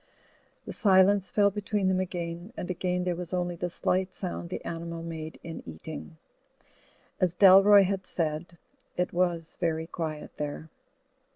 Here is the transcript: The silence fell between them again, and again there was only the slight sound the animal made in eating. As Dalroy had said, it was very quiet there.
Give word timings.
The 0.65 0.73
silence 0.73 1.29
fell 1.29 1.51
between 1.51 1.87
them 1.87 1.99
again, 1.99 2.53
and 2.57 2.71
again 2.71 3.03
there 3.03 3.15
was 3.15 3.35
only 3.35 3.55
the 3.55 3.69
slight 3.69 4.15
sound 4.15 4.49
the 4.49 4.65
animal 4.65 5.03
made 5.03 5.39
in 5.43 5.61
eating. 5.63 6.17
As 7.19 7.35
Dalroy 7.35 7.83
had 7.83 8.07
said, 8.07 8.57
it 8.97 9.13
was 9.13 9.57
very 9.59 9.85
quiet 9.85 10.31
there. 10.37 10.71